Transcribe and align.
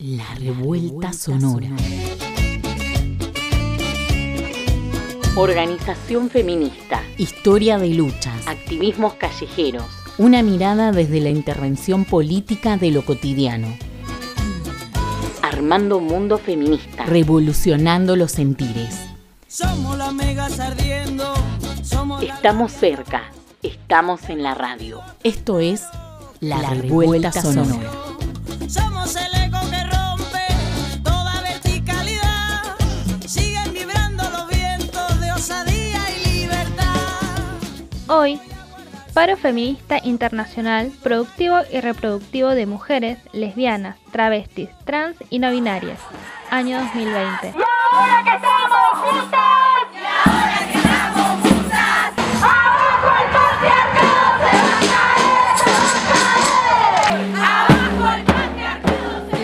La 0.00 0.32
revuelta 0.36 1.12
sonora. 1.12 1.70
Organización 5.34 6.30
feminista. 6.30 7.02
Historia 7.16 7.78
de 7.78 7.88
luchas. 7.88 8.46
Activismos 8.46 9.14
callejeros. 9.14 9.86
Una 10.16 10.44
mirada 10.44 10.92
desde 10.92 11.18
la 11.18 11.30
intervención 11.30 12.04
política 12.04 12.76
de 12.76 12.92
lo 12.92 13.04
cotidiano. 13.04 13.76
Armando 15.42 15.96
un 15.96 16.06
mundo 16.06 16.38
feminista. 16.38 17.04
Revolucionando 17.04 18.14
los 18.14 18.30
sentires. 18.30 19.00
Somos 19.48 19.98
las 19.98 20.14
megas 20.14 20.60
ardiendo. 20.60 21.34
Somos 21.82 22.22
Estamos 22.22 22.70
cerca. 22.70 23.32
Estamos 23.64 24.28
en 24.28 24.44
la 24.44 24.54
radio. 24.54 25.00
Esto 25.24 25.58
es 25.58 25.82
La, 26.38 26.70
revuelta, 26.70 27.32
sonora. 27.32 28.07
Hoy, 38.10 38.40
paro 39.12 39.36
feminista 39.36 39.98
internacional 40.02 40.90
productivo 41.02 41.58
y 41.70 41.80
reproductivo 41.80 42.48
de 42.48 42.64
mujeres, 42.64 43.18
lesbianas, 43.32 43.98
travestis, 44.12 44.70
trans 44.86 45.18
y 45.28 45.38
no 45.38 45.50
binarias. 45.50 46.00
Año 46.50 46.78
2020. 46.80 47.52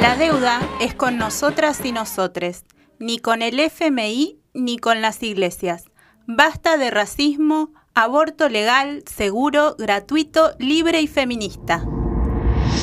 La 0.01 0.17
deuda 0.17 0.61
es 0.81 0.95
con 0.95 1.19
nosotras 1.19 1.85
y 1.85 1.93
nosotres, 1.93 2.65
ni 2.99 3.19
con 3.19 3.43
el 3.43 3.61
FMI 3.61 4.41
ni 4.55 4.79
con 4.79 5.03
las 5.03 5.23
iglesias. 5.23 5.85
Basta 6.27 6.79
de 6.79 6.91
racismo, 6.91 7.75
aborto 7.95 8.49
legal, 8.49 9.05
seguro, 9.07 9.77
gratuito, 9.79 10.55
libre 10.59 11.01
y 11.01 11.07
feminista. 11.07 11.85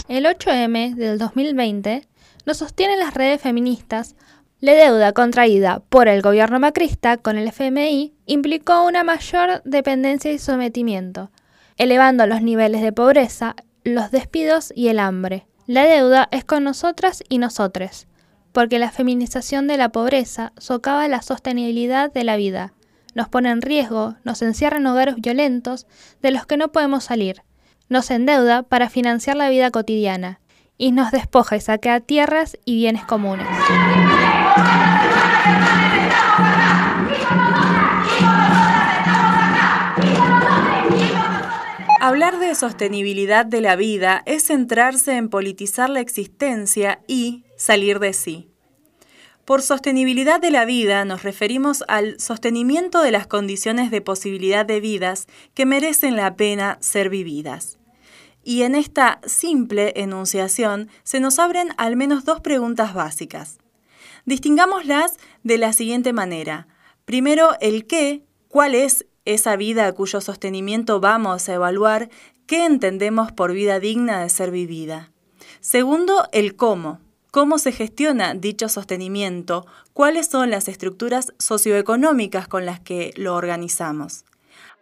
El 0.07 0.25
8M 0.25 0.95
del 0.95 1.17
2020 1.17 2.07
nos 2.45 2.57
sostienen 2.57 2.99
las 2.99 3.13
redes 3.13 3.41
feministas. 3.41 4.15
La 4.61 4.73
deuda 4.73 5.11
contraída 5.11 5.81
por 5.89 6.07
el 6.07 6.21
gobierno 6.21 6.59
macrista 6.59 7.17
con 7.17 7.37
el 7.37 7.49
FMI 7.49 8.13
implicó 8.25 8.85
una 8.85 9.03
mayor 9.03 9.61
dependencia 9.65 10.31
y 10.31 10.39
sometimiento, 10.39 11.29
elevando 11.77 12.25
los 12.25 12.41
niveles 12.41 12.81
de 12.81 12.93
pobreza, 12.93 13.55
los 13.83 14.11
despidos 14.11 14.71
y 14.75 14.87
el 14.87 14.99
hambre. 14.99 15.45
La 15.67 15.85
deuda 15.85 16.29
es 16.31 16.45
con 16.45 16.63
nosotras 16.63 17.23
y 17.27 17.37
nosotres, 17.37 18.07
porque 18.53 18.79
la 18.79 18.91
feminización 18.91 19.67
de 19.67 19.77
la 19.77 19.89
pobreza 19.89 20.53
socava 20.57 21.07
la 21.09 21.21
sostenibilidad 21.21 22.11
de 22.13 22.23
la 22.23 22.37
vida, 22.37 22.73
nos 23.13 23.29
pone 23.29 23.49
en 23.49 23.61
riesgo, 23.61 24.15
nos 24.23 24.41
encierra 24.41 24.77
en 24.77 24.87
hogares 24.87 25.15
violentos 25.15 25.87
de 26.21 26.31
los 26.31 26.45
que 26.45 26.57
no 26.57 26.71
podemos 26.71 27.03
salir, 27.03 27.43
nos 27.89 28.11
endeuda 28.11 28.63
para 28.63 28.89
financiar 28.89 29.35
la 29.35 29.49
vida 29.49 29.71
cotidiana 29.71 30.39
y 30.77 30.91
nos 30.91 31.11
despoja 31.11 31.57
y 31.57 31.61
saquea 31.61 31.99
tierras 31.99 32.57
y 32.65 32.75
bienes 32.75 33.05
comunes. 33.05 33.47
Hablar 42.03 42.39
de 42.39 42.55
sostenibilidad 42.55 43.45
de 43.45 43.61
la 43.61 43.75
vida 43.75 44.23
es 44.25 44.47
centrarse 44.47 45.17
en 45.17 45.29
politizar 45.29 45.89
la 45.89 45.99
existencia 45.99 47.01
y 47.07 47.45
salir 47.57 47.99
de 47.99 48.13
sí. 48.13 48.50
Por 49.51 49.63
sostenibilidad 49.63 50.39
de 50.39 50.49
la 50.49 50.63
vida 50.63 51.03
nos 51.03 51.23
referimos 51.23 51.83
al 51.89 52.17
sostenimiento 52.21 53.01
de 53.01 53.11
las 53.11 53.27
condiciones 53.27 53.91
de 53.91 53.99
posibilidad 53.99 54.65
de 54.65 54.79
vidas 54.79 55.27
que 55.53 55.65
merecen 55.65 56.15
la 56.15 56.37
pena 56.37 56.77
ser 56.79 57.09
vividas. 57.09 57.77
Y 58.45 58.61
en 58.61 58.75
esta 58.75 59.19
simple 59.25 59.91
enunciación 59.97 60.87
se 61.03 61.19
nos 61.19 61.37
abren 61.37 61.73
al 61.75 61.97
menos 61.97 62.23
dos 62.23 62.39
preguntas 62.39 62.93
básicas. 62.93 63.57
Distingámoslas 64.23 65.17
de 65.43 65.57
la 65.57 65.73
siguiente 65.73 66.13
manera. 66.13 66.69
Primero, 67.03 67.49
el 67.59 67.87
qué, 67.87 68.23
cuál 68.47 68.73
es 68.73 69.05
esa 69.25 69.57
vida 69.57 69.91
cuyo 69.91 70.21
sostenimiento 70.21 71.01
vamos 71.01 71.49
a 71.49 71.55
evaluar, 71.55 72.09
qué 72.45 72.63
entendemos 72.63 73.33
por 73.33 73.51
vida 73.51 73.81
digna 73.81 74.21
de 74.21 74.29
ser 74.29 74.49
vivida. 74.49 75.11
Segundo, 75.59 76.29
el 76.31 76.55
cómo, 76.55 77.01
cómo 77.31 77.57
se 77.57 77.71
gestiona 77.71 78.33
dicho 78.33 78.67
sostenimiento, 78.67 79.65
cuáles 79.93 80.27
son 80.27 80.51
las 80.51 80.67
estructuras 80.67 81.33
socioeconómicas 81.39 82.47
con 82.47 82.65
las 82.65 82.81
que 82.81 83.13
lo 83.15 83.35
organizamos. 83.35 84.25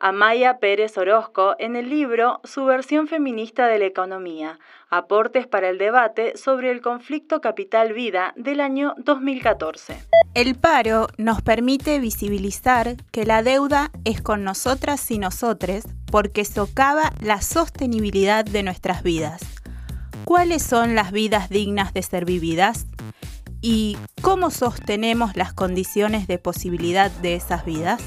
Amaya 0.01 0.59
Pérez 0.59 0.97
Orozco 0.97 1.55
en 1.59 1.75
el 1.75 1.89
libro 1.89 2.39
Su 2.45 2.65
versión 2.65 3.07
feminista 3.07 3.67
de 3.67 3.79
la 3.79 3.85
economía, 3.85 4.57
aportes 4.89 5.45
para 5.45 5.69
el 5.69 5.77
debate 5.77 6.37
sobre 6.37 6.71
el 6.71 6.81
conflicto 6.81 7.41
capital-vida 7.41 8.33
del 8.37 8.61
año 8.61 8.95
2014. 8.97 9.97
El 10.33 10.55
paro 10.55 11.07
nos 11.17 11.41
permite 11.41 11.99
visibilizar 11.99 12.95
que 13.11 13.25
la 13.25 13.43
deuda 13.43 13.91
es 14.05 14.21
con 14.21 14.43
nosotras 14.43 15.11
y 15.11 15.19
nosotres 15.19 15.85
porque 16.09 16.45
socava 16.45 17.11
la 17.21 17.41
sostenibilidad 17.41 18.45
de 18.45 18.63
nuestras 18.63 19.03
vidas. 19.03 19.58
¿Cuáles 20.25 20.63
son 20.63 20.95
las 20.95 21.11
vidas 21.11 21.49
dignas 21.49 21.93
de 21.93 22.03
ser 22.03 22.25
vividas? 22.25 22.87
¿Y 23.61 23.97
cómo 24.21 24.51
sostenemos 24.51 25.35
las 25.35 25.53
condiciones 25.53 26.27
de 26.27 26.37
posibilidad 26.37 27.11
de 27.11 27.35
esas 27.35 27.65
vidas? 27.65 28.01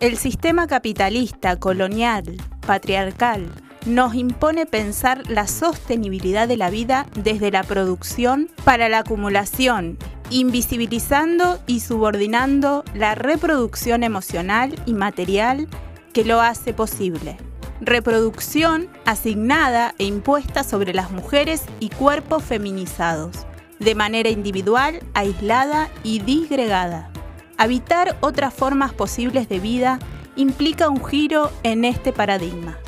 El 0.00 0.16
sistema 0.16 0.66
capitalista, 0.66 1.56
colonial, 1.56 2.36
patriarcal, 2.66 3.48
nos 3.86 4.14
impone 4.14 4.66
pensar 4.66 5.30
la 5.30 5.46
sostenibilidad 5.46 6.48
de 6.48 6.56
la 6.56 6.70
vida 6.70 7.06
desde 7.14 7.50
la 7.50 7.62
producción 7.62 8.50
para 8.64 8.88
la 8.88 8.98
acumulación, 8.98 9.96
invisibilizando 10.30 11.60
y 11.66 11.80
subordinando 11.80 12.84
la 12.94 13.14
reproducción 13.14 14.02
emocional 14.02 14.74
y 14.86 14.94
material 14.94 15.68
que 16.12 16.24
lo 16.24 16.40
hace 16.40 16.74
posible. 16.74 17.38
Reproducción 17.80 18.88
asignada 19.04 19.94
e 19.98 20.04
impuesta 20.04 20.64
sobre 20.64 20.94
las 20.94 21.10
mujeres 21.10 21.64
y 21.78 21.90
cuerpos 21.90 22.42
feminizados, 22.42 23.46
de 23.78 23.94
manera 23.94 24.30
individual, 24.30 25.00
aislada 25.12 25.90
y 26.02 26.20
disgregada. 26.20 27.10
Habitar 27.58 28.16
otras 28.20 28.54
formas 28.54 28.94
posibles 28.94 29.48
de 29.48 29.60
vida 29.60 29.98
implica 30.36 30.88
un 30.88 31.04
giro 31.04 31.50
en 31.62 31.84
este 31.84 32.12
paradigma. 32.12 32.78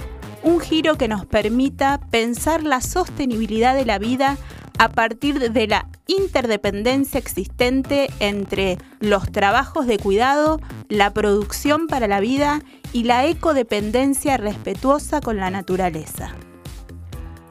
Un 0.43 0.60
giro 0.60 0.97
que 0.97 1.09
nos 1.09 1.26
permita 1.26 2.00
pensar 2.10 2.62
la 2.62 2.81
sostenibilidad 2.81 3.75
de 3.75 3.84
la 3.84 3.99
vida 3.99 4.38
a 4.78 4.88
partir 4.88 5.53
de 5.53 5.66
la 5.66 5.87
interdependencia 6.08 7.19
existente 7.19 8.10
entre 8.19 8.78
los 8.98 9.30
trabajos 9.30 9.86
de 9.86 9.98
cuidado, 9.98 10.58
la 10.88 11.12
producción 11.12 11.86
para 11.86 12.08
la 12.08 12.19
vida 12.19 12.62
y 12.92 13.04
la 13.04 13.26
ecodependencia 13.26 14.38
respetuosa 14.38 15.20
con 15.20 15.36
la 15.36 15.50
naturaleza. 15.50 16.34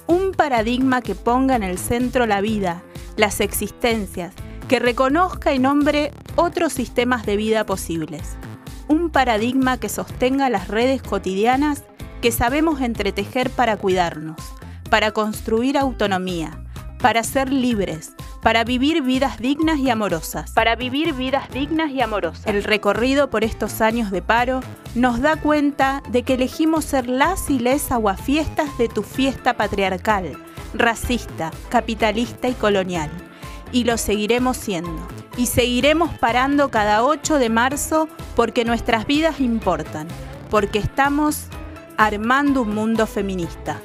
Un 0.07 0.31
paradigma 0.31 1.01
que 1.01 1.15
ponga 1.15 1.55
en 1.55 1.63
el 1.63 1.77
centro 1.77 2.25
la 2.25 2.41
vida, 2.41 2.81
las 3.15 3.39
existencias, 3.39 4.33
que 4.67 4.79
reconozca 4.79 5.53
y 5.53 5.59
nombre 5.59 6.11
otros 6.35 6.73
sistemas 6.73 7.25
de 7.25 7.37
vida 7.37 7.65
posibles. 7.65 8.37
Un 8.87 9.11
paradigma 9.11 9.79
que 9.79 9.87
sostenga 9.87 10.49
las 10.49 10.67
redes 10.67 11.03
cotidianas 11.03 11.83
que 12.21 12.31
sabemos 12.31 12.81
entretejer 12.81 13.51
para 13.51 13.77
cuidarnos, 13.77 14.37
para 14.89 15.11
construir 15.11 15.77
autonomía, 15.77 16.63
para 16.99 17.23
ser 17.23 17.51
libres, 17.53 18.13
para 18.41 18.63
vivir 18.63 19.01
vidas 19.01 19.39
dignas 19.39 19.79
y 19.79 19.89
amorosas. 19.89 20.51
Para 20.51 20.75
vivir 20.75 21.13
vidas 21.13 21.49
dignas 21.49 21.91
y 21.91 22.01
amorosas. 22.01 22.45
El 22.45 22.63
recorrido 22.63 23.29
por 23.29 23.43
estos 23.43 23.81
años 23.81 24.11
de 24.11 24.21
paro 24.21 24.61
nos 24.95 25.21
da 25.21 25.35
cuenta 25.35 26.01
de 26.09 26.23
que 26.23 26.35
elegimos 26.35 26.85
ser 26.85 27.07
las 27.07 27.49
y 27.49 27.59
les 27.59 27.91
aguafiestas 27.91 28.77
de 28.77 28.89
tu 28.89 29.03
fiesta 29.03 29.55
patriarcal, 29.55 30.37
racista, 30.73 31.51
capitalista 31.69 32.47
y 32.47 32.53
colonial. 32.53 33.09
Y 33.71 33.83
lo 33.83 33.97
seguiremos 33.97 34.57
siendo. 34.57 35.07
Y 35.35 35.47
seguiremos 35.47 36.17
parando 36.17 36.71
cada 36.71 37.03
8 37.03 37.37
de 37.37 37.49
marzo 37.49 38.07
porque 38.35 38.65
nuestras 38.65 39.05
vidas 39.05 39.39
importan, 39.39 40.07
porque 40.49 40.79
estamos 40.79 41.47
armando 41.97 42.61
un 42.61 42.73
mundo 42.73 43.07
feminista. 43.07 43.81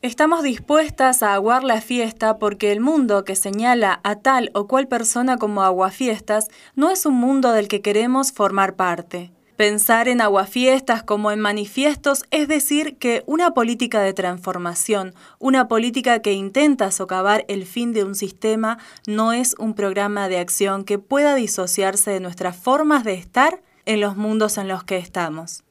Estamos 0.00 0.44
dispuestas 0.44 1.24
a 1.24 1.34
aguar 1.34 1.64
la 1.64 1.80
fiesta 1.80 2.38
porque 2.38 2.70
el 2.70 2.78
mundo 2.78 3.24
que 3.24 3.34
señala 3.34 3.98
a 4.04 4.14
tal 4.14 4.52
o 4.54 4.68
cual 4.68 4.86
persona 4.86 5.38
como 5.38 5.62
aguafiestas 5.62 6.46
no 6.76 6.90
es 6.90 7.04
un 7.04 7.14
mundo 7.14 7.50
del 7.50 7.66
que 7.66 7.80
queremos 7.80 8.30
formar 8.30 8.76
parte. 8.76 9.32
Pensar 9.56 10.06
en 10.06 10.20
aguafiestas 10.20 11.02
como 11.02 11.32
en 11.32 11.40
manifiestos 11.40 12.22
es 12.30 12.46
decir 12.46 12.96
que 12.98 13.24
una 13.26 13.54
política 13.54 14.00
de 14.00 14.12
transformación, 14.12 15.14
una 15.40 15.66
política 15.66 16.22
que 16.22 16.32
intenta 16.32 16.92
socavar 16.92 17.44
el 17.48 17.66
fin 17.66 17.92
de 17.92 18.04
un 18.04 18.14
sistema, 18.14 18.78
no 19.08 19.32
es 19.32 19.56
un 19.58 19.74
programa 19.74 20.28
de 20.28 20.38
acción 20.38 20.84
que 20.84 21.00
pueda 21.00 21.34
disociarse 21.34 22.12
de 22.12 22.20
nuestras 22.20 22.56
formas 22.56 23.02
de 23.02 23.14
estar 23.14 23.60
en 23.84 24.00
los 24.00 24.16
mundos 24.16 24.58
en 24.58 24.68
los 24.68 24.84
que 24.84 24.98
estamos. 24.98 25.64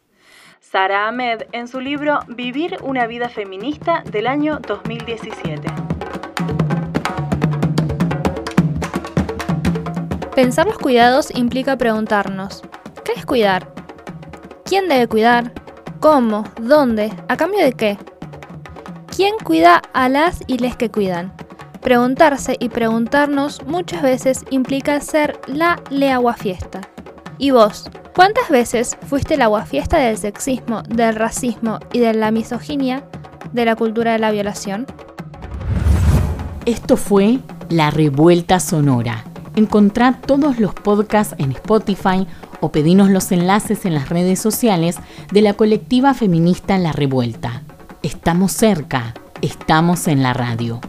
Sara 0.69 1.07
Ahmed 1.07 1.43
en 1.53 1.69
su 1.69 1.79
libro 1.79 2.19
Vivir 2.27 2.77
una 2.83 3.07
vida 3.07 3.29
feminista 3.29 4.03
del 4.11 4.27
año 4.27 4.59
2017. 4.67 5.65
Pensar 10.35 10.67
los 10.67 10.77
cuidados 10.77 11.33
implica 11.33 11.77
preguntarnos, 11.77 12.63
¿qué 13.05 13.13
es 13.15 13.25
cuidar? 13.25 13.73
¿Quién 14.65 14.89
debe 14.89 15.07
cuidar? 15.07 15.53
¿Cómo? 16.01 16.43
¿Dónde? 16.59 17.13
¿A 17.29 17.37
cambio 17.37 17.63
de 17.63 17.71
qué? 17.71 17.97
¿Quién 19.15 19.35
cuida 19.41 19.81
a 19.93 20.09
las 20.09 20.43
y 20.47 20.57
les 20.57 20.75
que 20.75 20.91
cuidan? 20.91 21.31
Preguntarse 21.81 22.57
y 22.59 22.67
preguntarnos 22.67 23.63
muchas 23.65 24.01
veces 24.01 24.43
implica 24.49 24.99
ser 24.99 25.39
la 25.47 25.81
fiesta. 26.37 26.81
¿Y 27.37 27.51
vos? 27.51 27.85
¿Cuántas 28.15 28.49
veces 28.49 28.97
fuiste 29.07 29.37
la 29.37 29.65
fiesta 29.65 29.97
del 29.97 30.17
sexismo, 30.17 30.81
del 30.83 31.15
racismo 31.15 31.79
y 31.93 31.99
de 31.99 32.13
la 32.13 32.31
misoginia, 32.31 33.03
de 33.53 33.65
la 33.65 33.75
cultura 33.75 34.13
de 34.13 34.19
la 34.19 34.31
violación? 34.31 34.87
Esto 36.65 36.97
fue 36.97 37.39
La 37.69 37.91
Revuelta 37.91 38.59
Sonora. 38.59 39.23
Encontrá 39.55 40.19
todos 40.25 40.59
los 40.59 40.73
podcasts 40.73 41.35
en 41.37 41.51
Spotify 41.51 42.27
o 42.59 42.71
pedinos 42.71 43.09
los 43.09 43.31
enlaces 43.31 43.85
en 43.85 43.93
las 43.93 44.09
redes 44.09 44.39
sociales 44.39 44.97
de 45.31 45.41
la 45.41 45.53
colectiva 45.53 46.15
feminista 46.15 46.77
La 46.79 46.91
Revuelta. 46.91 47.61
Estamos 48.01 48.51
cerca, 48.51 49.13
estamos 49.41 50.07
en 50.07 50.23
la 50.23 50.33
radio. 50.33 50.81